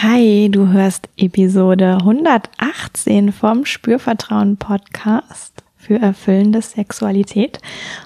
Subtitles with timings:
[0.00, 7.58] Hi, du hörst Episode 118 vom Spürvertrauen Podcast für erfüllende Sexualität.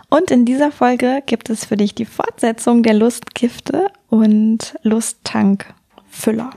[0.08, 6.48] Und in dieser Folge gibt es für dich die Fortsetzung der Lustgifte und Lusttankfüller.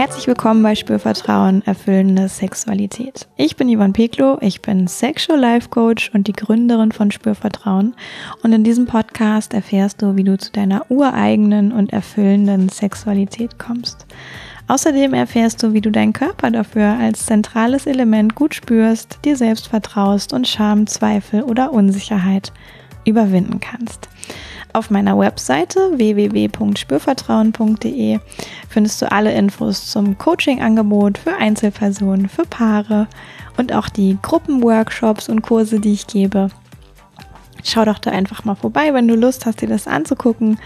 [0.00, 3.28] Herzlich willkommen bei Spürvertrauen, erfüllende Sexualität.
[3.36, 7.94] Ich bin Ivan Peklo, ich bin Sexual Life Coach und die Gründerin von Spürvertrauen.
[8.42, 14.06] Und in diesem Podcast erfährst du, wie du zu deiner ureigenen und erfüllenden Sexualität kommst.
[14.68, 19.68] Außerdem erfährst du, wie du deinen Körper dafür als zentrales Element gut spürst, dir selbst
[19.68, 22.54] vertraust und Scham, Zweifel oder Unsicherheit
[23.04, 24.08] überwinden kannst.
[24.72, 28.20] Auf meiner Webseite www.spürvertrauen.de
[28.68, 33.08] findest du alle Infos zum Coaching-Angebot für Einzelpersonen, für Paare
[33.56, 36.50] und auch die Gruppenworkshops und Kurse, die ich gebe.
[37.64, 40.60] Schau doch da einfach mal vorbei, wenn du Lust hast, dir das anzugucken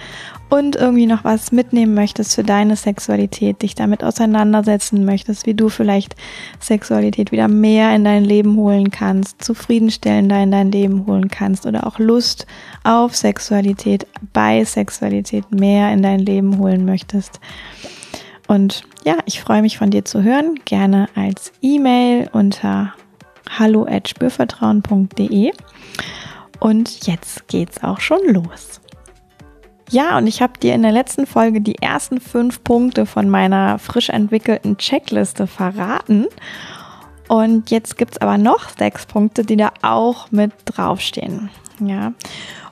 [0.55, 5.69] und irgendwie noch was mitnehmen möchtest für deine Sexualität, dich damit auseinandersetzen möchtest, wie du
[5.69, 6.15] vielleicht
[6.61, 11.85] Sexualität wieder mehr in dein Leben holen kannst, zufriedenstellender in dein Leben holen kannst oder
[11.85, 12.47] auch Lust
[12.85, 17.41] auf Sexualität, bei Sexualität mehr in dein Leben holen möchtest.
[18.47, 22.95] Und ja, ich freue mich von dir zu hören, gerne als E-Mail unter
[23.59, 25.51] hallo@spürvertrauen.de.
[26.61, 28.81] Und jetzt geht's auch schon los.
[29.91, 33.79] Ja, und ich habe dir in der letzten Folge die ersten fünf Punkte von meiner
[33.79, 36.27] frisch entwickelten Checkliste verraten.
[37.29, 41.51] Und jetzt gibt's aber noch sechs Punkte, die da auch mit draufstehen.
[41.81, 42.13] Ja,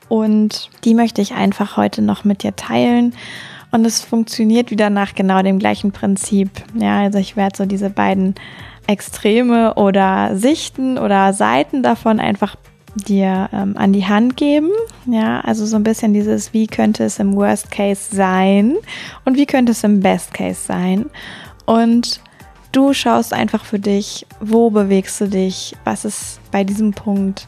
[0.09, 3.15] und die möchte ich einfach heute noch mit dir teilen.
[3.71, 6.49] Und es funktioniert wieder nach genau dem gleichen Prinzip.
[6.75, 8.35] Ja, also ich werde so diese beiden
[8.85, 12.55] Extreme oder Sichten oder Seiten davon einfach
[12.95, 14.69] dir ähm, an die Hand geben.
[15.05, 18.75] Ja, also so ein bisschen dieses, wie könnte es im Worst Case sein
[19.25, 21.05] und wie könnte es im Best Case sein.
[21.65, 22.21] Und
[22.71, 27.47] du schaust einfach für dich, wo bewegst du dich, was ist bei diesem Punkt,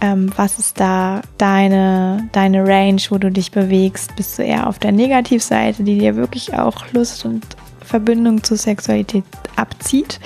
[0.00, 4.14] ähm, was ist da deine, deine Range, wo du dich bewegst.
[4.16, 7.44] Bist du eher auf der Negativseite, die dir wirklich auch Lust und
[7.84, 9.24] Verbindung zur Sexualität
[9.56, 10.20] abzieht?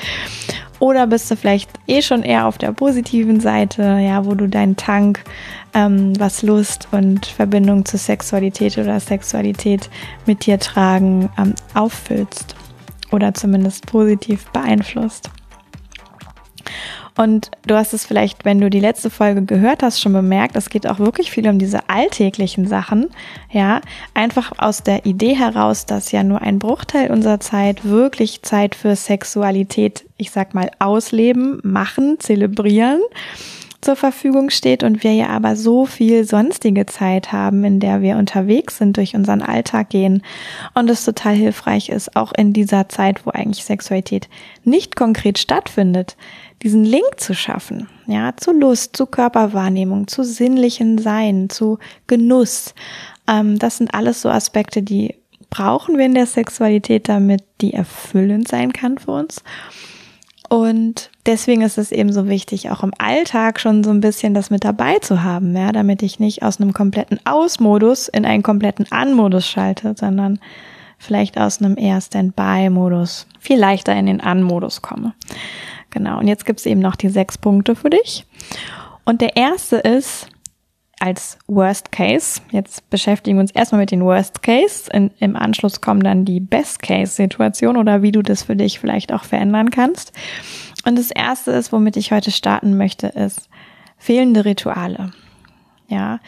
[0.79, 4.77] Oder bist du vielleicht eh schon eher auf der positiven Seite, ja, wo du deinen
[4.77, 5.25] Tank,
[5.73, 9.89] ähm, was Lust und Verbindung zur Sexualität oder Sexualität
[10.27, 12.55] mit dir tragen, ähm, auffüllst
[13.11, 15.31] oder zumindest positiv beeinflusst.
[17.17, 20.69] Und du hast es vielleicht, wenn du die letzte Folge gehört hast, schon bemerkt, es
[20.69, 23.09] geht auch wirklich viel um diese alltäglichen Sachen.
[23.51, 23.81] Ja,
[24.13, 28.95] einfach aus der Idee heraus, dass ja nur ein Bruchteil unserer Zeit wirklich Zeit für
[28.97, 33.01] Sexualität, ich sag mal, ausleben, machen, zelebrieren
[33.87, 38.17] zur Verfügung steht und wir ja aber so viel sonstige Zeit haben, in der wir
[38.17, 40.23] unterwegs sind, durch unseren Alltag gehen
[40.75, 44.29] und es total hilfreich ist, auch in dieser Zeit, wo eigentlich Sexualität
[44.65, 46.17] nicht konkret stattfindet,
[46.63, 52.75] diesen Link zu schaffen, ja, zu Lust, zu Körperwahrnehmung, zu sinnlichen Sein, zu Genuss.
[53.29, 55.15] Ähm, das sind alles so Aspekte, die
[55.51, 59.43] brauchen wir in der Sexualität, damit die erfüllend sein kann für uns.
[60.49, 64.51] Und deswegen ist es eben so wichtig, auch im Alltag schon so ein bisschen das
[64.51, 68.87] mit dabei zu haben, ja, damit ich nicht aus einem kompletten Aus-Modus in einen kompletten
[68.91, 70.39] An-Modus schalte, sondern
[70.99, 75.15] vielleicht aus einem eher Standby-Modus viel leichter in den An-Modus komme.
[75.97, 78.27] Genau, und jetzt gibt's eben noch die sechs Punkte für dich.
[79.07, 80.29] Und der erste ist
[81.01, 82.43] als Worst Case.
[82.51, 84.91] Jetzt beschäftigen wir uns erstmal mit den Worst Case.
[84.93, 88.79] In, Im Anschluss kommen dann die Best Case Situation oder wie du das für dich
[88.79, 90.13] vielleicht auch verändern kannst.
[90.85, 93.49] Und das erste ist, womit ich heute starten möchte, ist
[93.97, 95.13] fehlende Rituale.
[95.89, 96.21] Ja.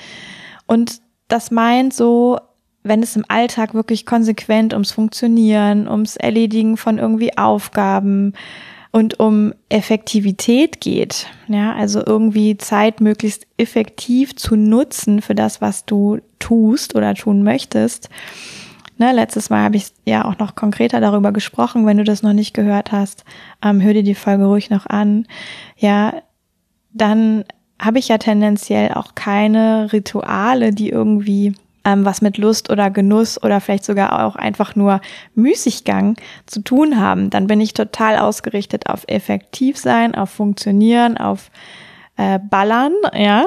[0.66, 2.38] Und das meint so,
[2.84, 8.32] wenn es im Alltag wirklich konsequent ums Funktionieren, ums Erledigen von irgendwie Aufgaben,
[8.90, 15.84] und um Effektivität geht, ja, also irgendwie Zeit möglichst effektiv zu nutzen für das, was
[15.84, 18.08] du tust oder tun möchtest.
[18.96, 21.86] Ne, letztes Mal habe ich ja auch noch konkreter darüber gesprochen.
[21.86, 23.24] Wenn du das noch nicht gehört hast,
[23.62, 25.26] ähm, hör dir die Folge ruhig noch an.
[25.76, 26.14] Ja,
[26.92, 27.44] dann
[27.80, 31.54] habe ich ja tendenziell auch keine Rituale, die irgendwie
[31.84, 35.00] ähm, was mit Lust oder Genuss oder vielleicht sogar auch einfach nur
[35.34, 36.16] Müßiggang
[36.46, 41.50] zu tun haben, dann bin ich total ausgerichtet auf effektiv sein, auf funktionieren, auf
[42.16, 43.46] äh, ballern, ja,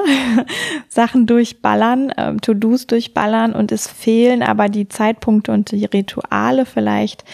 [0.88, 7.24] Sachen durchballern, äh, To-Dos durchballern und es fehlen aber die Zeitpunkte und die Rituale vielleicht,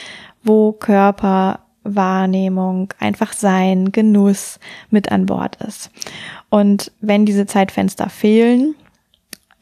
[0.43, 4.59] wo Körper Wahrnehmung, einfach Sein, Genuss
[4.91, 5.91] mit an Bord ist.
[6.51, 8.75] Und wenn diese Zeitfenster fehlen,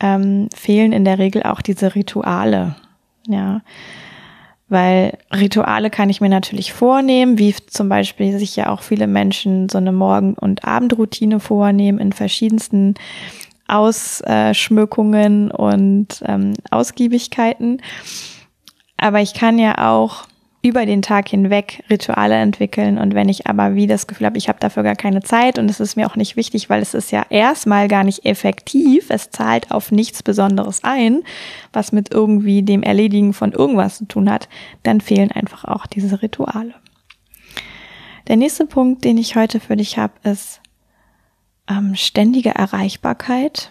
[0.01, 2.77] ähm, fehlen in der Regel auch diese Rituale.
[3.27, 3.63] Ja,
[4.69, 9.69] weil Rituale kann ich mir natürlich vornehmen, wie zum Beispiel sich ja auch viele Menschen
[9.69, 12.95] so eine Morgen- und Abendroutine vornehmen in verschiedensten
[13.69, 17.81] Ausschmückungen und ähm, Ausgiebigkeiten.
[18.97, 20.27] Aber ich kann ja auch
[20.67, 22.99] über den Tag hinweg Rituale entwickeln.
[22.99, 25.71] Und wenn ich aber wie das Gefühl habe, ich habe dafür gar keine Zeit und
[25.71, 29.31] es ist mir auch nicht wichtig, weil es ist ja erstmal gar nicht effektiv, es
[29.31, 31.23] zahlt auf nichts Besonderes ein,
[31.73, 34.49] was mit irgendwie dem Erledigen von irgendwas zu tun hat,
[34.83, 36.75] dann fehlen einfach auch diese Rituale.
[38.27, 40.61] Der nächste Punkt, den ich heute für dich habe, ist
[41.69, 43.71] ähm, ständige Erreichbarkeit.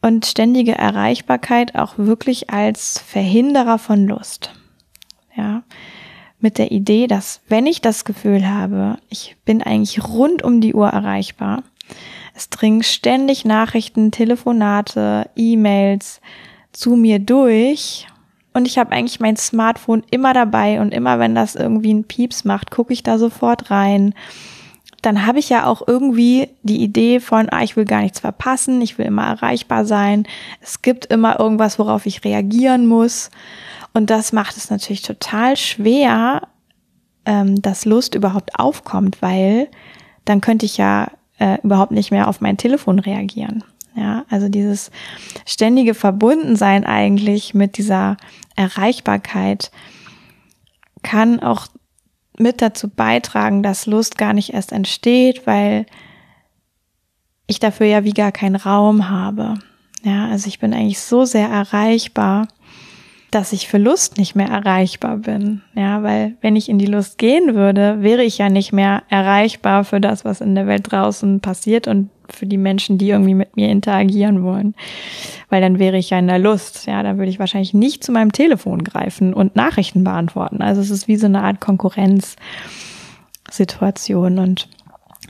[0.00, 4.52] Und ständige Erreichbarkeit auch wirklich als Verhinderer von Lust.
[5.34, 5.62] Ja,
[6.44, 10.74] mit der Idee, dass wenn ich das Gefühl habe, ich bin eigentlich rund um die
[10.74, 11.64] Uhr erreichbar,
[12.34, 16.20] es dringen ständig Nachrichten, Telefonate, E-Mails
[16.72, 18.06] zu mir durch
[18.52, 22.44] und ich habe eigentlich mein Smartphone immer dabei und immer wenn das irgendwie einen Pieps
[22.44, 24.14] macht, gucke ich da sofort rein.
[25.02, 28.80] Dann habe ich ja auch irgendwie die Idee von, ah, ich will gar nichts verpassen,
[28.80, 30.26] ich will immer erreichbar sein.
[30.60, 33.30] Es gibt immer irgendwas, worauf ich reagieren muss.
[33.94, 36.48] Und das macht es natürlich total schwer,
[37.24, 39.68] ähm, dass Lust überhaupt aufkommt, weil
[40.24, 43.64] dann könnte ich ja äh, überhaupt nicht mehr auf mein Telefon reagieren.
[43.96, 44.90] Ja, also dieses
[45.46, 48.16] ständige Verbundensein eigentlich mit dieser
[48.56, 49.70] Erreichbarkeit
[51.02, 51.68] kann auch
[52.36, 55.86] mit dazu beitragen, dass Lust gar nicht erst entsteht, weil
[57.46, 59.54] ich dafür ja wie gar keinen Raum habe.
[60.02, 62.48] Ja, also ich bin eigentlich so sehr erreichbar,
[63.34, 65.62] dass ich für Lust nicht mehr erreichbar bin.
[65.74, 69.82] Ja, weil wenn ich in die Lust gehen würde, wäre ich ja nicht mehr erreichbar
[69.84, 73.56] für das, was in der Welt draußen passiert und für die Menschen, die irgendwie mit
[73.56, 74.76] mir interagieren wollen.
[75.48, 76.86] Weil dann wäre ich ja in der Lust.
[76.86, 80.62] Ja, dann würde ich wahrscheinlich nicht zu meinem Telefon greifen und Nachrichten beantworten.
[80.62, 84.68] Also es ist wie so eine Art Konkurrenzsituation und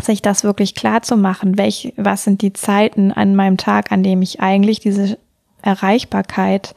[0.02, 4.02] sich das wirklich klar zu machen, welch, was sind die Zeiten an meinem Tag, an
[4.02, 5.16] dem ich eigentlich diese
[5.62, 6.74] Erreichbarkeit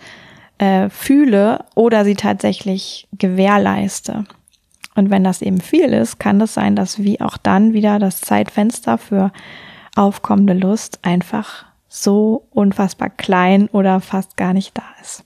[0.58, 4.26] äh, fühle oder sie tatsächlich gewährleiste.
[4.96, 8.00] Und wenn das eben viel ist, kann es das sein, dass wie auch dann wieder
[8.00, 9.32] das Zeitfenster für
[9.96, 15.24] aufkommende Lust einfach so unfassbar klein oder fast gar nicht da ist.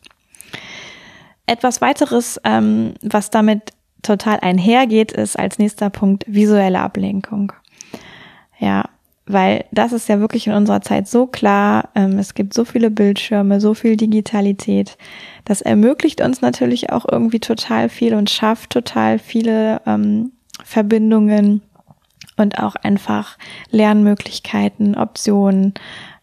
[1.45, 7.53] Etwas weiteres, ähm, was damit total einhergeht, ist als nächster Punkt visuelle Ablenkung.
[8.59, 8.85] Ja,
[9.25, 11.89] weil das ist ja wirklich in unserer Zeit so klar.
[11.95, 14.97] Ähm, es gibt so viele Bildschirme, so viel Digitalität.
[15.45, 20.31] Das ermöglicht uns natürlich auch irgendwie total viel und schafft total viele ähm,
[20.63, 21.61] Verbindungen
[22.37, 23.37] und auch einfach
[23.69, 25.73] Lernmöglichkeiten, Optionen,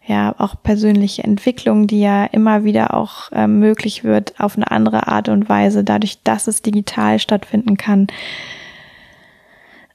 [0.05, 5.07] ja, auch persönliche Entwicklung, die ja immer wieder auch äh, möglich wird auf eine andere
[5.07, 8.07] Art und Weise, dadurch, dass es digital stattfinden kann.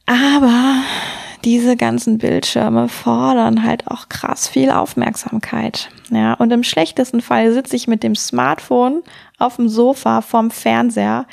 [0.07, 0.77] Aber
[1.45, 5.91] diese ganzen Bildschirme fordern halt auch krass viel Aufmerksamkeit.
[6.11, 9.03] Ja, und im schlechtesten Fall sitze ich mit dem Smartphone
[9.39, 11.27] auf dem Sofa vorm Fernseher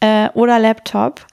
[0.00, 1.26] äh, oder Laptop,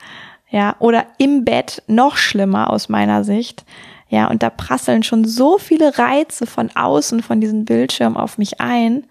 [0.49, 3.65] ja, oder im Bett, noch schlimmer aus meiner Sicht.
[4.09, 8.61] Ja, und da prasseln schon so viele Reize von außen von diesem Bildschirm auf mich
[8.61, 9.05] ein.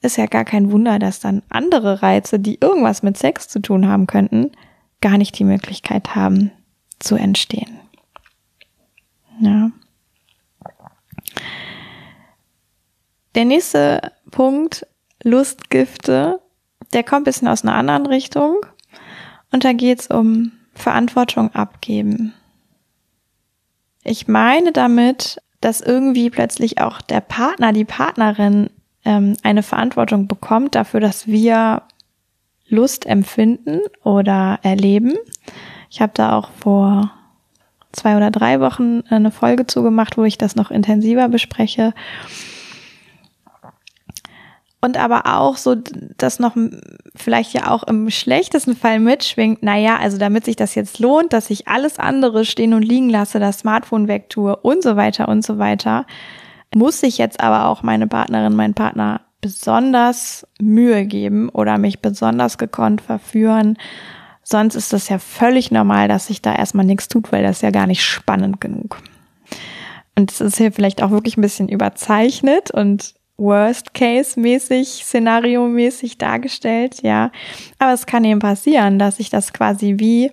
[0.00, 3.86] Ist ja gar kein Wunder, dass dann andere Reize, die irgendwas mit Sex zu tun
[3.86, 4.50] haben könnten,
[5.00, 6.50] gar nicht die Möglichkeit haben
[6.98, 7.78] zu entstehen.
[9.40, 9.70] Ja.
[13.34, 14.86] Der nächste Punkt,
[15.22, 16.40] Lustgifte,
[16.92, 18.56] der kommt ein bisschen aus einer anderen Richtung.
[19.52, 22.34] Und da geht es um Verantwortung abgeben.
[24.04, 28.70] Ich meine damit, dass irgendwie plötzlich auch der Partner, die Partnerin
[29.04, 31.82] ähm, eine Verantwortung bekommt dafür, dass wir
[32.68, 35.14] Lust empfinden oder erleben.
[35.90, 37.10] Ich habe da auch vor
[37.98, 41.92] zwei oder drei Wochen eine Folge zugemacht, wo ich das noch intensiver bespreche.
[44.80, 45.74] Und aber auch so,
[46.18, 46.56] dass noch
[47.16, 51.50] vielleicht ja auch im schlechtesten Fall mitschwingt, naja, also damit sich das jetzt lohnt, dass
[51.50, 55.58] ich alles andere stehen und liegen lasse, das Smartphone wegtue und so weiter und so
[55.58, 56.06] weiter,
[56.72, 62.56] muss ich jetzt aber auch meine Partnerin, mein Partner besonders Mühe geben oder mich besonders
[62.56, 63.76] gekonnt verführen
[64.50, 67.70] Sonst ist das ja völlig normal, dass sich da erstmal nichts tut, weil das ja
[67.70, 68.96] gar nicht spannend genug.
[70.16, 77.30] Und es ist hier vielleicht auch wirklich ein bisschen überzeichnet und Worst-Case-mäßig, Szenario-mäßig dargestellt, ja.
[77.78, 80.30] Aber es kann eben passieren, dass ich das quasi wie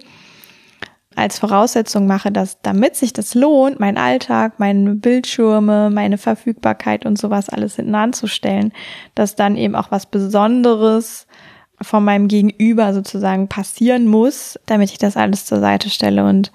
[1.13, 7.17] als Voraussetzung mache, dass damit sich das lohnt, mein Alltag, meine Bildschirme, meine Verfügbarkeit und
[7.17, 8.71] sowas alles hinten anzustellen,
[9.13, 11.27] dass dann eben auch was Besonderes
[11.81, 16.51] von meinem Gegenüber sozusagen passieren muss, damit ich das alles zur Seite stelle und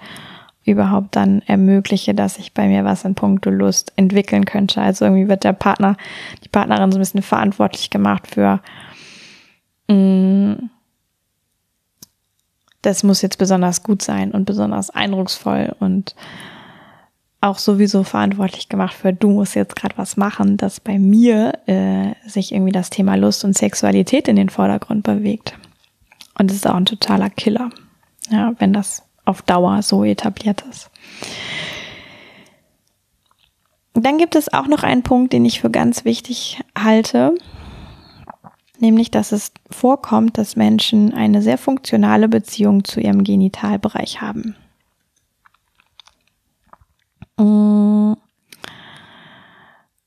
[0.63, 4.81] überhaupt dann ermögliche, dass ich bei mir was in puncto Lust entwickeln könnte.
[4.81, 5.97] Also irgendwie wird der Partner,
[6.43, 8.59] die Partnerin so ein bisschen verantwortlich gemacht für,
[9.87, 10.69] mh, mm,
[12.83, 16.15] das muss jetzt besonders gut sein und besonders eindrucksvoll und
[17.41, 22.13] auch sowieso verantwortlich gemacht für, du musst jetzt gerade was machen, dass bei mir äh,
[22.27, 25.57] sich irgendwie das Thema Lust und Sexualität in den Vordergrund bewegt.
[26.37, 27.71] Und es ist auch ein totaler Killer,
[28.29, 30.91] ja, wenn das auf Dauer so etabliert ist.
[33.93, 37.35] Dann gibt es auch noch einen Punkt, den ich für ganz wichtig halte,
[38.79, 44.55] nämlich dass es vorkommt, dass Menschen eine sehr funktionale Beziehung zu ihrem Genitalbereich haben.
[47.41, 48.13] Mm.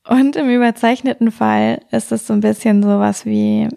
[0.07, 3.69] Und im überzeichneten Fall ist es so ein bisschen sowas wie,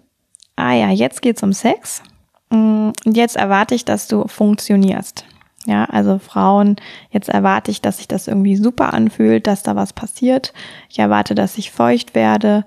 [0.56, 2.02] ah ja, jetzt geht's um Sex.
[2.50, 5.24] Mm, und jetzt erwarte ich, dass du funktionierst.
[5.66, 6.76] Ja, also Frauen,
[7.10, 10.52] jetzt erwarte ich, dass sich das irgendwie super anfühlt, dass da was passiert.
[10.88, 12.64] Ich erwarte, dass ich feucht werde,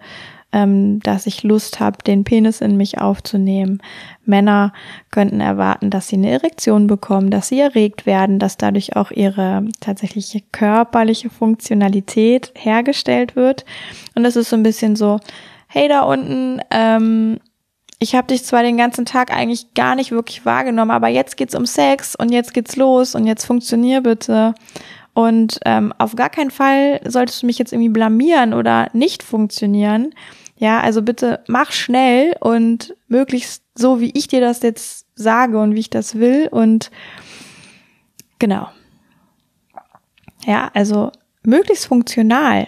[0.54, 3.82] ähm, dass ich Lust habe, den Penis in mich aufzunehmen.
[4.26, 4.74] Männer
[5.10, 9.66] könnten erwarten, dass sie eine Erektion bekommen, dass sie erregt werden, dass dadurch auch ihre
[9.80, 13.66] tatsächliche körperliche Funktionalität hergestellt wird.
[14.16, 15.20] Und das ist so ein bisschen so,
[15.68, 17.40] hey da unten, ähm,
[18.00, 21.54] ich habe dich zwar den ganzen Tag eigentlich gar nicht wirklich wahrgenommen, aber jetzt geht's
[21.54, 24.56] um Sex und jetzt geht's los und jetzt funktionier bitte.
[25.14, 30.14] Und ähm, auf gar keinen Fall solltest du mich jetzt irgendwie blamieren oder nicht funktionieren.
[30.62, 35.74] Ja, also bitte mach schnell und möglichst so, wie ich dir das jetzt sage und
[35.74, 36.50] wie ich das will.
[36.52, 36.92] Und
[38.38, 38.70] genau.
[40.46, 42.68] Ja, also möglichst funktional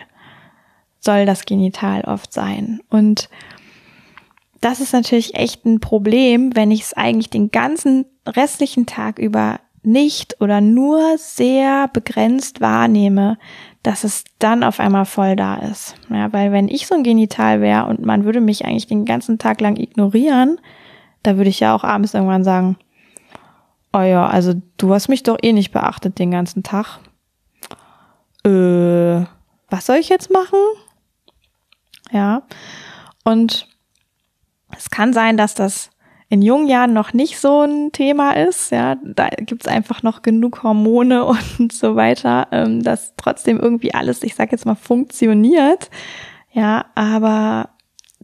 [1.01, 2.81] soll das Genital oft sein.
[2.89, 3.29] Und
[4.59, 9.59] das ist natürlich echt ein Problem, wenn ich es eigentlich den ganzen restlichen Tag über
[9.83, 13.37] nicht oder nur sehr begrenzt wahrnehme,
[13.83, 15.95] dass es dann auf einmal voll da ist.
[16.09, 19.37] Ja, weil wenn ich so ein Genital wäre und man würde mich eigentlich den ganzen
[19.37, 20.59] Tag lang ignorieren,
[21.21, 22.77] da würde ich ja auch abends irgendwann sagen,
[23.91, 26.99] oh ja, also du hast mich doch eh nicht beachtet den ganzen Tag.
[28.45, 29.25] Äh,
[29.69, 30.59] was soll ich jetzt machen?
[32.11, 32.43] Ja.
[33.23, 33.67] Und
[34.77, 35.89] es kann sein, dass das
[36.33, 38.71] in jungen Jahren noch nicht so ein Thema ist.
[38.71, 41.25] Ja, da gibt's einfach noch genug Hormone
[41.59, 45.91] und so weiter, ähm, dass trotzdem irgendwie alles, ich sag jetzt mal, funktioniert.
[46.51, 47.69] Ja, aber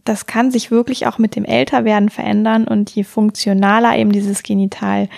[0.02, 5.08] das kann sich wirklich auch mit dem Älterwerden verändern und je funktionaler eben dieses Genital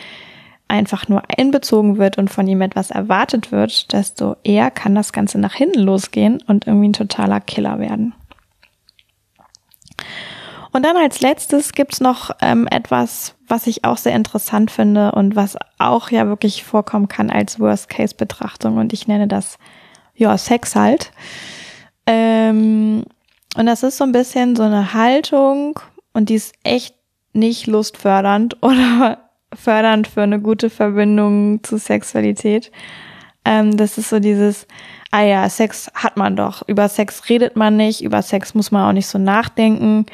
[0.69, 5.39] einfach nur einbezogen wird und von ihm etwas erwartet wird, desto eher kann das Ganze
[5.39, 8.13] nach hinten losgehen und irgendwie ein totaler Killer werden.
[10.73, 15.37] Und dann als letztes gibt's noch ähm, etwas, was ich auch sehr interessant finde und
[15.37, 18.79] was auch ja wirklich vorkommen kann als Worst-Case-Betrachtung.
[18.79, 19.59] Und ich nenne das
[20.15, 21.13] ja Sex halt.
[22.07, 23.05] Ähm,
[23.57, 25.79] und das ist so ein bisschen so eine Haltung
[26.15, 26.95] und die ist echt
[27.35, 29.19] nicht lustfördernd oder
[29.55, 32.73] fördernd für eine gute Verbindung zu Sexualität.
[33.45, 34.67] Ähm, das ist so dieses,
[35.11, 36.67] ah ja, Sex hat man doch.
[36.67, 40.07] Über Sex redet man nicht, über Sex muss man auch nicht so nachdenken.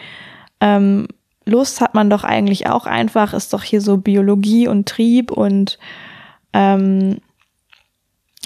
[0.60, 1.08] Ähm,
[1.44, 5.78] Lust hat man doch eigentlich auch einfach, ist doch hier so Biologie und Trieb und
[6.52, 7.18] ähm,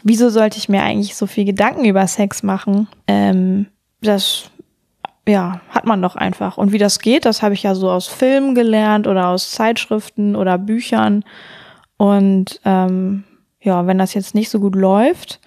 [0.05, 2.89] wieso sollte ich mir eigentlich so viel Gedanken über Sex machen?
[3.09, 3.67] Ähm,
[4.01, 4.51] das
[5.27, 6.59] ja, hat man doch einfach.
[6.59, 10.35] Und wie das geht, das habe ich ja so aus Filmen gelernt oder aus Zeitschriften
[10.35, 11.25] oder Büchern.
[11.97, 13.25] Und ähm,
[13.61, 15.41] ja, wenn das jetzt nicht so gut läuft,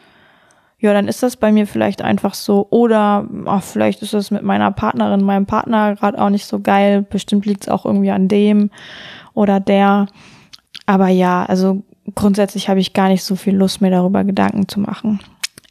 [0.79, 2.67] ja, dann ist das bei mir vielleicht einfach so.
[2.69, 7.01] Oder ach, vielleicht ist es mit meiner Partnerin, meinem Partner gerade auch nicht so geil.
[7.01, 8.69] Bestimmt liegt es auch irgendwie an dem
[9.33, 10.07] oder der.
[10.85, 14.79] Aber ja, also grundsätzlich habe ich gar nicht so viel Lust, mir darüber Gedanken zu
[14.79, 15.19] machen.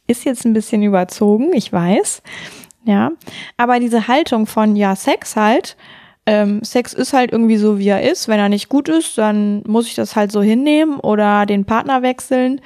[0.07, 2.21] Ist jetzt ein bisschen überzogen, ich weiß.
[2.83, 3.11] Ja.
[3.57, 5.77] Aber diese Haltung von, ja, Sex halt,
[6.27, 8.27] ähm, Sex ist halt irgendwie so, wie er ist.
[8.27, 12.01] Wenn er nicht gut ist, dann muss ich das halt so hinnehmen oder den Partner
[12.01, 12.61] wechseln.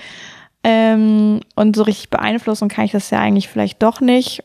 [0.64, 4.44] Ähm, und so richtig beeinflussen kann ich das ja eigentlich vielleicht doch nicht.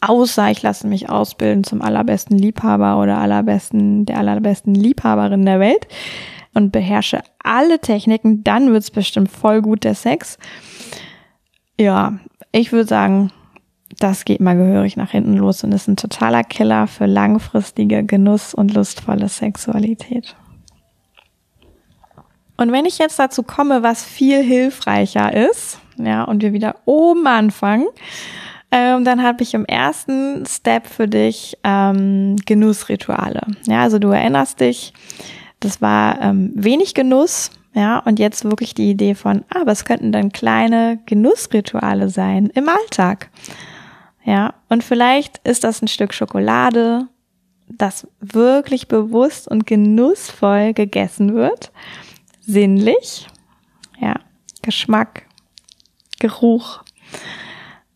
[0.00, 5.86] Außer ich lasse mich ausbilden zum allerbesten Liebhaber oder allerbesten, der allerbesten Liebhaberin der Welt
[6.54, 10.38] und beherrsche alle Techniken, dann wird's bestimmt voll gut der Sex.
[11.78, 12.18] Ja,
[12.52, 13.30] ich würde sagen,
[13.98, 18.54] das geht mal gehörig nach hinten los und ist ein totaler Killer für langfristige Genuss
[18.54, 20.36] und lustvolle Sexualität.
[22.56, 27.26] Und wenn ich jetzt dazu komme, was viel hilfreicher ist, ja, und wir wieder oben
[27.26, 27.86] anfangen,
[28.70, 33.42] ähm, dann habe ich im ersten Step für dich ähm, Genussrituale.
[33.66, 34.92] Ja, also du erinnerst dich,
[35.60, 40.10] das war ähm, wenig Genuss, ja, und jetzt wirklich die Idee von, ah, was könnten
[40.10, 43.28] dann kleine Genussrituale sein im Alltag?
[44.24, 47.06] Ja, und vielleicht ist das ein Stück Schokolade,
[47.68, 51.70] das wirklich bewusst und genussvoll gegessen wird.
[52.46, 53.26] Sinnlich,
[53.98, 54.14] ja,
[54.62, 55.26] Geschmack,
[56.20, 56.82] Geruch.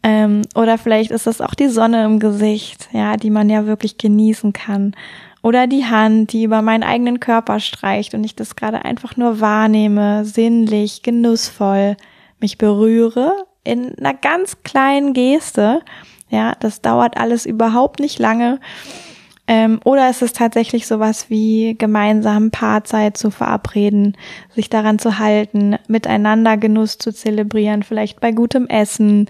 [0.02, 3.96] Ähm, oder vielleicht ist das auch die Sonne im Gesicht, ja, die man ja wirklich
[3.96, 4.96] genießen kann.
[5.42, 9.40] Oder die Hand, die über meinen eigenen Körper streicht und ich das gerade einfach nur
[9.40, 11.96] wahrnehme, sinnlich, genussvoll,
[12.40, 15.82] mich berühre in einer ganz kleinen Geste.
[16.28, 18.58] Ja, das dauert alles überhaupt nicht lange.
[19.52, 24.16] Ähm, oder ist es tatsächlich sowas wie gemeinsam Paarzeit zu verabreden,
[24.54, 29.28] sich daran zu halten, miteinander Genuss zu zelebrieren, vielleicht bei gutem Essen,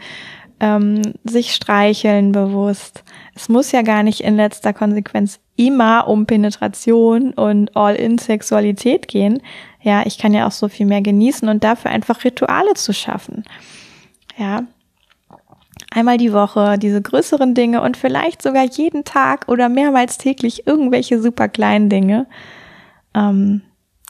[0.61, 3.03] ähm, sich streicheln bewusst.
[3.35, 9.41] Es muss ja gar nicht in letzter Konsequenz immer um Penetration und All-in-Sexualität gehen.
[9.81, 13.45] Ja, ich kann ja auch so viel mehr genießen und dafür einfach Rituale zu schaffen.
[14.37, 14.65] Ja.
[15.91, 21.21] Einmal die Woche diese größeren Dinge und vielleicht sogar jeden Tag oder mehrmals täglich irgendwelche
[21.21, 22.27] super kleinen Dinge.
[23.13, 23.63] Ähm,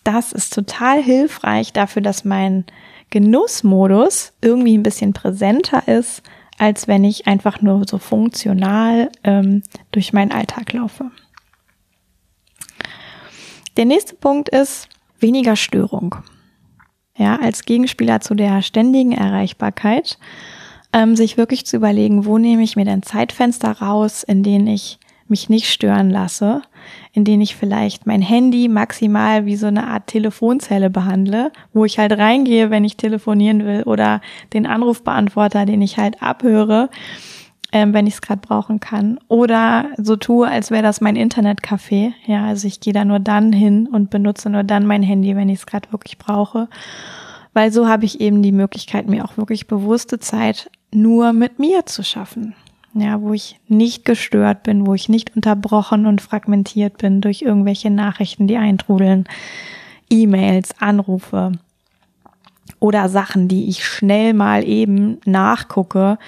[0.05, 2.65] das ist total hilfreich dafür, dass mein
[3.09, 6.23] Genussmodus irgendwie ein bisschen präsenter ist,
[6.59, 11.11] als wenn ich einfach nur so funktional ähm, durch meinen Alltag laufe.
[13.77, 16.17] Der nächste Punkt ist weniger Störung.
[17.17, 20.19] Ja, als Gegenspieler zu der ständigen Erreichbarkeit,
[20.93, 24.99] ähm, sich wirklich zu überlegen, wo nehme ich mir denn Zeitfenster raus, in denen ich
[25.31, 26.63] mich nicht stören lasse,
[27.13, 31.99] in denen ich vielleicht mein Handy maximal wie so eine Art Telefonzelle behandle, wo ich
[31.99, 34.21] halt reingehe, wenn ich telefonieren will oder
[34.53, 36.91] den Anrufbeantworter, den ich halt abhöre,
[37.73, 39.21] ähm, wenn ich es gerade brauchen kann.
[39.29, 42.13] Oder so tue, als wäre das mein Internetcafé.
[42.27, 45.49] Ja, also ich gehe da nur dann hin und benutze nur dann mein Handy, wenn
[45.49, 46.69] ich es gerade wirklich brauche.
[47.53, 51.87] Weil so habe ich eben die Möglichkeit, mir auch wirklich bewusste Zeit nur mit mir
[51.87, 52.55] zu schaffen
[52.95, 57.91] ja, wo ich nicht gestört bin, wo ich nicht unterbrochen und fragmentiert bin durch irgendwelche
[57.91, 59.27] Nachrichten, die eintrudeln,
[60.09, 61.53] E-Mails, Anrufe
[62.81, 66.19] oder Sachen, die ich schnell mal eben nachgucke,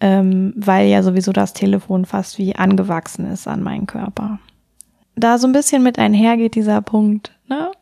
[0.00, 4.38] ähm, weil ja sowieso das Telefon fast wie angewachsen ist an meinen Körper.
[5.16, 7.72] Da so ein bisschen mit einhergeht dieser Punkt, ne?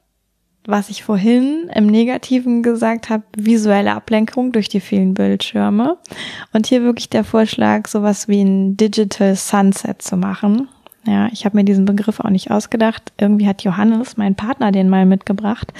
[0.67, 5.99] Was ich vorhin im Negativen gesagt habe, visuelle Ablenkung durch die vielen Bildschirme.
[6.53, 10.69] Und hier wirklich der Vorschlag, sowas wie ein Digital Sunset zu machen.
[11.07, 13.13] Ja, ich habe mir diesen Begriff auch nicht ausgedacht.
[13.19, 15.73] Irgendwie hat Johannes, mein Partner, den mal mitgebracht.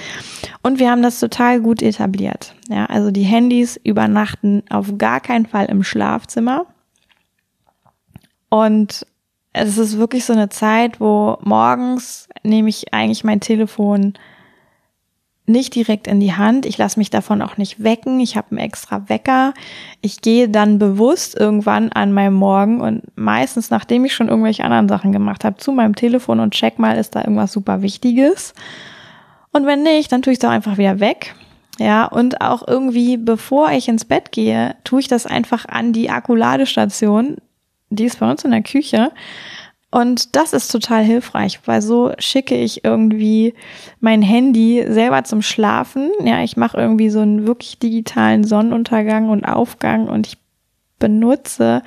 [0.63, 2.55] Und wir haben das total gut etabliert.
[2.69, 6.67] Ja, also die Handys übernachten auf gar keinen Fall im Schlafzimmer.
[8.51, 9.07] Und
[9.55, 14.13] es ist wirklich so eine Zeit, wo morgens nehme ich eigentlich mein Telefon
[15.47, 16.65] nicht direkt in die Hand.
[16.65, 18.19] Ich lasse mich davon auch nicht wecken.
[18.21, 19.53] Ich habe einen extra Wecker.
[20.01, 24.89] Ich gehe dann bewusst irgendwann an meinem Morgen und meistens, nachdem ich schon irgendwelche anderen
[24.89, 28.55] Sachen gemacht habe, zu meinem Telefon und check mal, ist da irgendwas super Wichtiges.
[29.53, 31.35] Und wenn nicht, dann tue ich es auch einfach wieder weg.
[31.79, 36.09] Ja, und auch irgendwie, bevor ich ins Bett gehe, tue ich das einfach an die
[36.09, 37.37] Akkuladestation.
[37.91, 39.11] Die ist bei uns in der Küche.
[39.95, 43.55] Und das ist total hilfreich, weil so schicke ich irgendwie
[44.01, 46.11] mein Handy selber zum Schlafen.
[46.25, 50.39] Ja, ich mache irgendwie so einen wirklich digitalen Sonnenuntergang und Aufgang und ich
[50.99, 51.85] benutze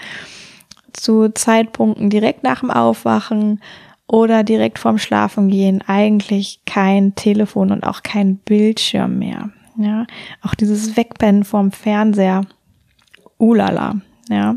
[0.93, 3.61] zu Zeitpunkten direkt nach dem Aufwachen
[4.07, 9.49] oder direkt vorm Schlafengehen eigentlich kein Telefon und auch kein Bildschirm mehr.
[9.77, 10.07] Ja,
[10.41, 12.45] auch dieses Wegpennen vorm Fernseher.
[13.37, 13.95] Ulala,
[14.29, 14.53] ja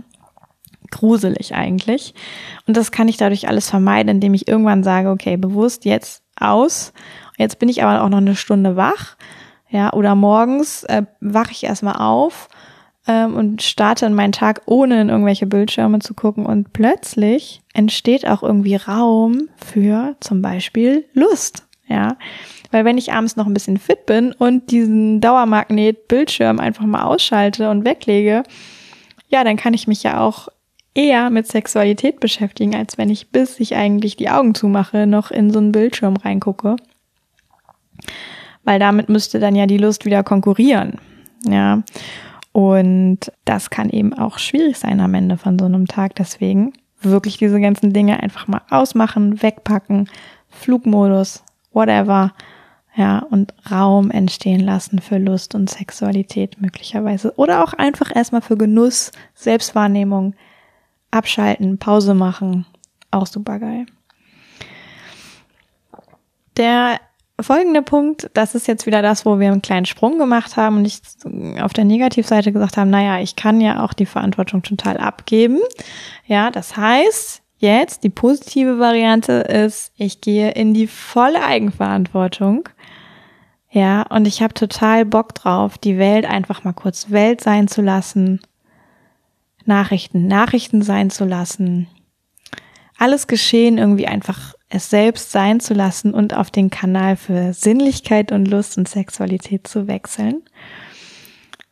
[0.90, 2.14] gruselig eigentlich.
[2.66, 6.92] Und das kann ich dadurch alles vermeiden, indem ich irgendwann sage, okay, bewusst jetzt aus.
[7.38, 9.16] Jetzt bin ich aber auch noch eine Stunde wach.
[9.70, 12.48] Ja, oder morgens äh, wache ich erstmal auf
[13.06, 16.44] ähm, und starte in meinen Tag, ohne in irgendwelche Bildschirme zu gucken.
[16.44, 21.66] Und plötzlich entsteht auch irgendwie Raum für zum Beispiel Lust.
[21.88, 22.16] Ja,
[22.70, 27.02] weil wenn ich abends noch ein bisschen fit bin und diesen Dauermagnet Bildschirm einfach mal
[27.02, 28.44] ausschalte und weglege,
[29.28, 30.48] ja, dann kann ich mich ja auch
[30.94, 35.50] eher mit Sexualität beschäftigen, als wenn ich bis ich eigentlich die Augen zumache, noch in
[35.50, 36.76] so einen Bildschirm reingucke.
[38.64, 40.98] Weil damit müsste dann ja die Lust wieder konkurrieren.
[41.46, 41.82] Ja.
[42.52, 46.16] Und das kann eben auch schwierig sein am Ende von so einem Tag.
[46.16, 50.08] Deswegen wirklich diese ganzen Dinge einfach mal ausmachen, wegpacken,
[50.48, 52.32] Flugmodus, whatever.
[52.96, 57.32] ja, und Raum entstehen lassen für Lust und Sexualität möglicherweise.
[57.36, 60.34] Oder auch einfach erstmal für Genuss, Selbstwahrnehmung,
[61.10, 62.66] abschalten, Pause machen.
[63.10, 63.86] Auch super geil.
[66.56, 67.00] Der
[67.40, 70.84] folgende Punkt, das ist jetzt wieder das, wo wir einen kleinen Sprung gemacht haben und
[70.84, 71.00] ich
[71.60, 75.58] auf der Negativseite gesagt haben, naja, ich kann ja auch die Verantwortung total abgeben.
[76.26, 82.68] Ja, das heißt, jetzt die positive Variante ist, ich gehe in die volle Eigenverantwortung
[83.72, 87.82] ja, und ich habe total Bock drauf, die Welt einfach mal kurz Welt sein zu
[87.82, 88.40] lassen,
[89.70, 91.86] Nachrichten Nachrichten sein zu lassen,
[92.98, 98.32] alles Geschehen irgendwie einfach es selbst sein zu lassen und auf den Kanal für Sinnlichkeit
[98.32, 100.42] und Lust und Sexualität zu wechseln.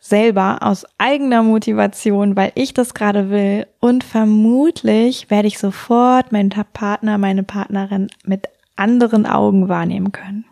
[0.00, 6.50] Selber aus eigener Motivation, weil ich das gerade will und vermutlich werde ich sofort meinen
[6.50, 10.44] Partner, meine Partnerin mit anderen Augen wahrnehmen können.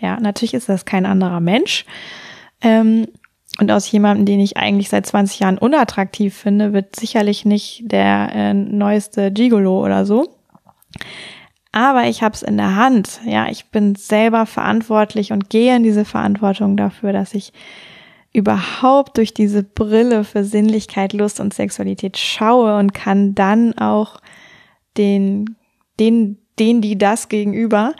[0.00, 1.86] Ja, natürlich ist das kein anderer Mensch.
[2.60, 3.08] Ähm,
[3.60, 8.30] und aus jemandem, den ich eigentlich seit 20 Jahren unattraktiv finde, wird sicherlich nicht der
[8.34, 10.36] äh, neueste Gigolo oder so.
[11.70, 13.20] Aber ich habe es in der Hand.
[13.24, 17.52] Ja, ich bin selber verantwortlich und gehe in diese Verantwortung dafür, dass ich
[18.32, 24.20] überhaupt durch diese Brille für Sinnlichkeit, Lust und Sexualität schaue und kann dann auch
[24.96, 25.56] den,
[26.00, 27.94] den, den, die das gegenüber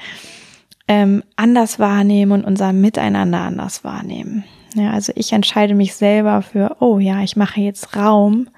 [0.88, 4.44] ähm, anders wahrnehmen und unser Miteinander anders wahrnehmen.
[4.74, 8.48] Ja, also ich entscheide mich selber für, oh ja, ich mache jetzt Raum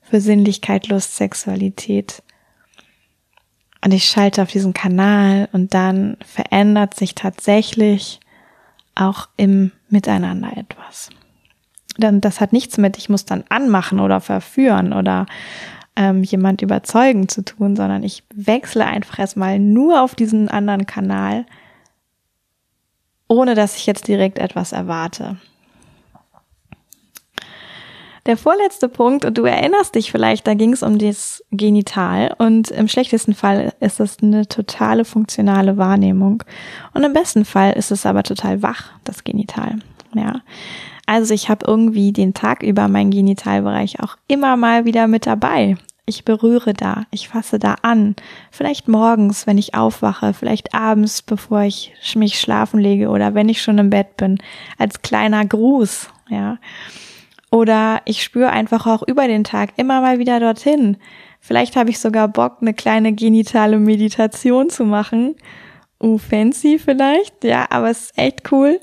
[0.00, 2.22] für Sinnlichkeit, Lust, Sexualität.
[3.84, 8.20] Und ich schalte auf diesen Kanal und dann verändert sich tatsächlich
[8.94, 11.10] auch im Miteinander etwas.
[11.98, 15.26] Dann, das hat nichts mit, ich muss dann anmachen oder verführen oder
[15.94, 21.46] ähm, jemand überzeugen zu tun, sondern ich wechsle einfach erstmal nur auf diesen anderen Kanal
[23.28, 25.36] ohne dass ich jetzt direkt etwas erwarte.
[28.26, 32.72] Der vorletzte Punkt, und du erinnerst dich vielleicht, da ging es um das Genital und
[32.72, 36.42] im schlechtesten Fall ist es eine totale funktionale Wahrnehmung
[36.92, 39.76] und im besten Fall ist es aber total wach, das Genital.
[40.14, 40.40] Ja.
[41.06, 45.76] Also ich habe irgendwie den Tag über meinen Genitalbereich auch immer mal wieder mit dabei.
[46.04, 48.16] Ich berühre da, ich fasse da an.
[48.50, 53.62] Vielleicht morgens, wenn ich aufwache, vielleicht abends, bevor ich mich schlafen lege oder wenn ich
[53.62, 54.38] schon im Bett bin,
[54.78, 56.58] als kleiner Gruß, ja.
[57.50, 60.96] Oder ich spüre einfach auch über den Tag immer mal wieder dorthin.
[61.40, 65.36] Vielleicht habe ich sogar Bock, eine kleine genitale Meditation zu machen.
[66.02, 68.80] Uh, fancy vielleicht, ja, aber es ist echt cool.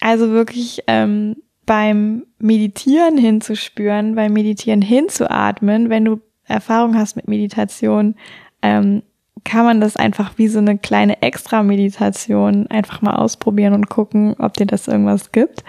[0.00, 8.14] Also wirklich ähm, beim Meditieren hinzuspüren, beim Meditieren hinzuatmen, wenn du Erfahrung hast mit Meditation,
[8.62, 9.02] ähm,
[9.44, 14.54] kann man das einfach wie so eine kleine Extra-Meditation einfach mal ausprobieren und gucken, ob
[14.54, 15.62] dir das irgendwas gibt.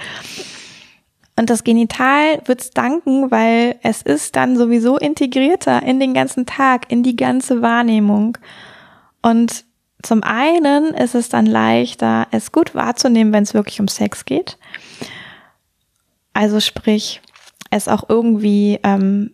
[1.37, 6.91] Und das Genital wird's danken, weil es ist dann sowieso integrierter in den ganzen Tag,
[6.91, 8.37] in die ganze Wahrnehmung.
[9.21, 9.65] Und
[10.01, 14.57] zum einen ist es dann leichter, es gut wahrzunehmen, wenn es wirklich um Sex geht.
[16.33, 17.21] Also sprich,
[17.69, 19.31] es auch irgendwie ähm,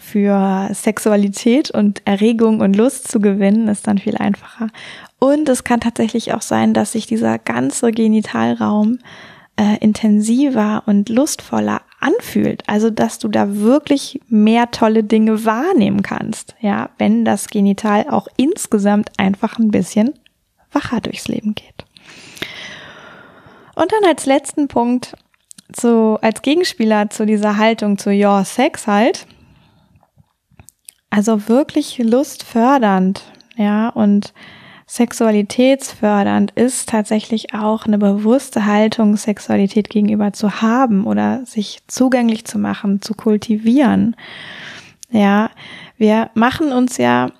[0.00, 4.68] für Sexualität und Erregung und Lust zu gewinnen, ist dann viel einfacher.
[5.18, 8.98] Und es kann tatsächlich auch sein, dass sich dieser ganze Genitalraum
[9.56, 12.62] äh, intensiver und lustvoller anfühlt.
[12.66, 16.54] Also, dass du da wirklich mehr tolle Dinge wahrnehmen kannst.
[16.60, 20.14] Ja, wenn das Genital auch insgesamt einfach ein bisschen
[20.72, 21.84] wacher durchs Leben geht.
[23.74, 25.16] Und dann als letzten Punkt,
[25.74, 29.26] so als Gegenspieler zu dieser Haltung zu Your Sex halt,
[31.10, 33.22] also wirklich lustfördernd,
[33.56, 34.32] ja, und
[34.86, 42.58] sexualitätsfördernd ist tatsächlich auch eine bewusste Haltung, Sexualität gegenüber zu haben oder sich zugänglich zu
[42.58, 44.14] machen, zu kultivieren.
[45.10, 45.50] Ja,
[45.98, 47.30] wir machen uns ja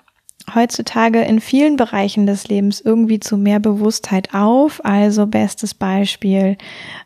[0.55, 4.85] heutzutage in vielen Bereichen des Lebens irgendwie zu mehr Bewusstheit auf.
[4.85, 6.57] Also bestes Beispiel,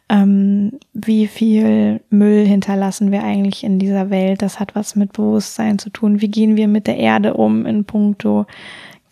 [0.08, 4.42] ähm, wie viel Müll hinterlassen wir eigentlich in dieser Welt?
[4.42, 6.20] Das hat was mit Bewusstsein zu tun.
[6.20, 8.46] Wie gehen wir mit der Erde um in puncto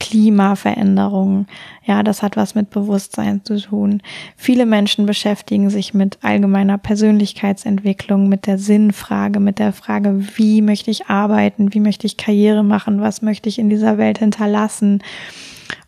[0.01, 1.47] Klimaveränderungen.
[1.85, 4.03] Ja, das hat was mit Bewusstsein zu tun.
[4.37, 10.91] Viele Menschen beschäftigen sich mit allgemeiner Persönlichkeitsentwicklung, mit der Sinnfrage, mit der Frage, wie möchte
[10.91, 15.03] ich arbeiten, wie möchte ich Karriere machen, was möchte ich in dieser Welt hinterlassen.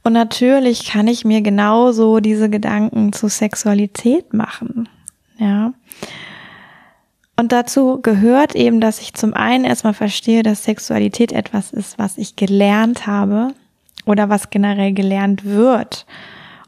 [0.02, 4.88] Und natürlich kann ich mir genauso diese Gedanken zu Sexualität machen.
[5.38, 5.72] Ja.
[7.36, 12.18] Und dazu gehört eben, dass ich zum einen erstmal verstehe, dass Sexualität etwas ist, was
[12.18, 13.54] ich gelernt habe,
[14.10, 16.04] oder was generell gelernt wird.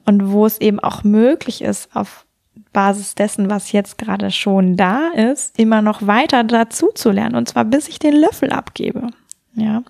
[0.05, 2.27] und wo es eben auch möglich ist, auf
[2.73, 7.49] Basis dessen, was jetzt gerade schon da ist, immer noch weiter dazu zu lernen und
[7.49, 9.07] zwar bis ich den Löffel abgebe.
[9.55, 9.83] Ja.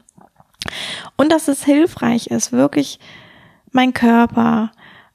[1.16, 2.98] Und dass es hilfreich ist, wirklich
[3.70, 4.70] mein Körper,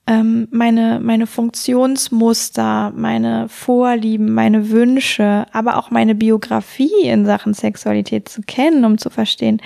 [0.08, 8.30] ähm, meine, meine Funktionsmuster, meine Vorlieben, meine Wünsche, aber auch meine Biografie in Sachen Sexualität
[8.30, 9.62] zu kennen, um zu verstehen,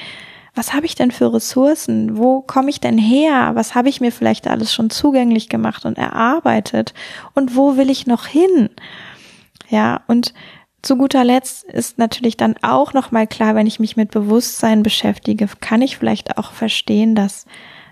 [0.54, 2.18] was habe ich denn für Ressourcen?
[2.18, 3.52] Wo komme ich denn her?
[3.54, 6.94] Was habe ich mir vielleicht alles schon zugänglich gemacht und erarbeitet?
[7.34, 8.70] Und wo will ich noch hin?
[9.70, 10.34] Ja, und
[10.82, 15.48] zu guter Letzt ist natürlich dann auch nochmal klar, wenn ich mich mit Bewusstsein beschäftige,
[15.60, 17.46] kann ich vielleicht auch verstehen, dass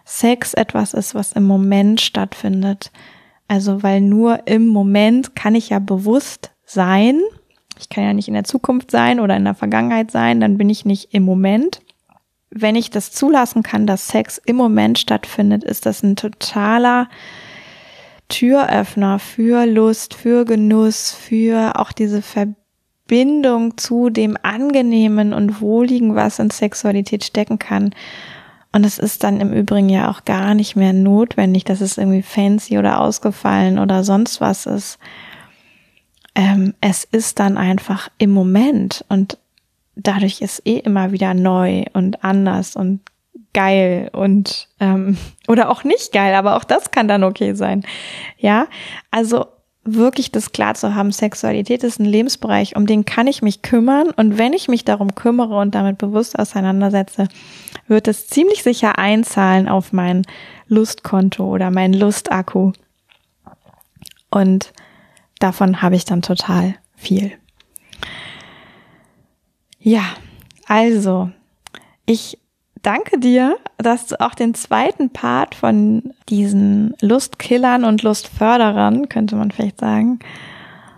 [0.06, 2.92] Sex etwas ist, was im Moment stattfindet.
[3.48, 7.22] Also, weil nur im Moment kann ich ja bewusst sein.
[7.80, 10.70] Ich kann ja nicht in der Zukunft sein oder in der Vergangenheit sein, dann bin
[10.70, 11.82] ich nicht im Moment.
[12.52, 17.08] Wenn ich das zulassen kann, dass Sex im Moment stattfindet, ist das ein totaler
[18.28, 26.40] Türöffner für Lust, für Genuss, für auch diese Verbindung zu dem Angenehmen und Wohligen, was
[26.40, 27.92] in Sexualität stecken kann.
[28.72, 32.22] Und es ist dann im Übrigen ja auch gar nicht mehr notwendig, dass es irgendwie
[32.22, 35.00] fancy oder ausgefallen oder sonst was ist.
[36.36, 39.40] Ähm, es ist dann einfach im Moment und
[40.04, 43.02] dadurch ist eh immer wieder neu und anders und
[43.54, 47.84] geil und ähm, oder auch nicht geil, aber auch das kann dann okay sein.
[48.38, 48.68] Ja,
[49.12, 49.46] also
[49.84, 54.12] wirklich das klar zu haben, Sexualität ist ein Lebensbereich, um den kann ich mich kümmern.
[54.12, 57.28] Und wenn ich mich darum kümmere und damit bewusst auseinandersetze,
[57.88, 60.24] wird es ziemlich sicher einzahlen auf mein
[60.68, 62.74] Lustkonto oder mein Lustakku.
[64.30, 64.74] Und
[65.40, 67.32] davon habe ich dann total viel.
[69.80, 70.04] Ja,
[70.68, 71.32] also,
[72.06, 72.38] ich
[72.82, 79.52] danke dir, dass du auch den zweiten Part von diesen Lustkillern und Lustförderern, könnte man
[79.52, 80.20] vielleicht sagen,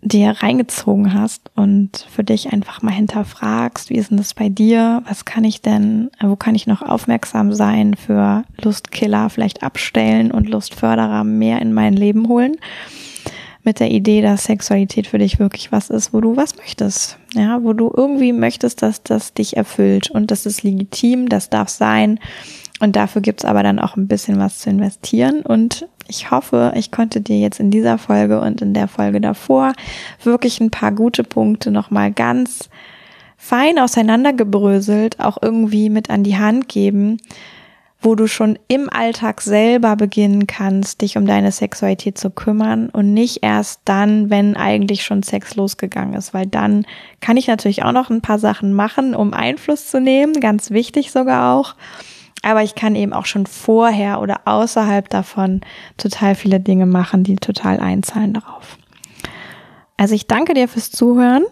[0.04, 5.04] dir reingezogen hast und für dich einfach mal hinterfragst, wie ist denn das bei dir?
[5.08, 10.50] Was kann ich denn, wo kann ich noch aufmerksam sein für Lustkiller vielleicht abstellen und
[10.50, 12.56] Lustförderer mehr in mein Leben holen?
[13.64, 17.18] Mit der Idee, dass Sexualität für dich wirklich was ist, wo du was möchtest.
[17.34, 20.10] Ja, wo du irgendwie möchtest, dass das dich erfüllt.
[20.10, 22.20] Und das ist legitim, das darf sein.
[22.80, 25.42] Und dafür gibt's aber dann auch ein bisschen was zu investieren.
[25.42, 29.74] Und ich hoffe, ich konnte dir jetzt in dieser Folge und in der Folge davor
[30.24, 32.70] wirklich ein paar gute Punkte nochmal ganz
[33.38, 37.18] fein auseinandergebröselt auch irgendwie mit an die Hand geben,
[38.02, 43.14] wo du schon im Alltag selber beginnen kannst, dich um deine Sexualität zu kümmern und
[43.14, 46.86] nicht erst dann, wenn eigentlich schon Sex losgegangen ist, weil dann
[47.20, 51.12] kann ich natürlich auch noch ein paar Sachen machen, um Einfluss zu nehmen, ganz wichtig
[51.12, 51.76] sogar auch.
[52.42, 55.62] Aber ich kann eben auch schon vorher oder außerhalb davon
[55.98, 58.78] total viele Dinge machen, die total einzahlen darauf.
[59.98, 61.44] Also ich danke dir fürs Zuhören.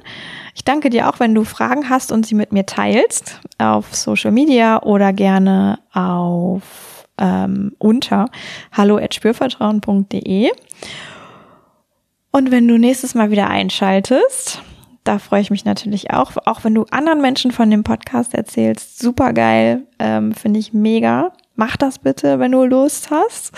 [0.60, 4.34] Ich danke dir auch, wenn du Fragen hast und sie mit mir teilst auf Social
[4.34, 8.30] Media oder gerne auf ähm, unter
[8.74, 10.52] hallo@spürvertrauen.de.
[12.32, 14.62] Und wenn du nächstes Mal wieder einschaltest,
[15.06, 19.00] da freue ich mich natürlich auch, auch wenn du anderen Menschen von dem Podcast erzählst,
[19.00, 23.52] super geil, ähm, finde ich mega mach das bitte, wenn du Lust hast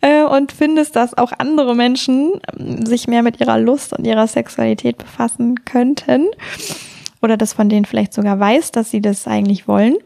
[0.00, 4.26] äh, und findest, dass auch andere Menschen ähm, sich mehr mit ihrer Lust und ihrer
[4.26, 6.26] Sexualität befassen könnten
[7.20, 9.96] oder das von denen vielleicht sogar weiß, dass sie das eigentlich wollen.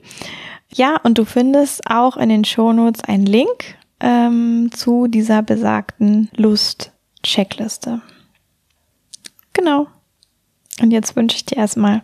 [0.74, 8.02] Ja, und du findest auch in den Shownotes einen Link ähm, zu dieser besagten Lust-Checkliste.
[9.52, 9.86] Genau.
[10.82, 12.02] Und jetzt wünsche ich dir erstmal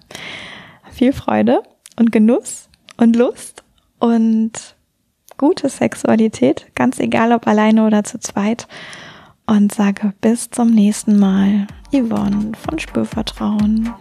[0.92, 1.64] viel Freude
[1.98, 3.64] und Genuss und Lust
[3.98, 4.76] und
[5.42, 8.68] gute Sexualität, ganz egal ob alleine oder zu zweit.
[9.44, 11.66] Und sage bis zum nächsten Mal.
[11.92, 13.92] Yvonne von Spürvertrauen.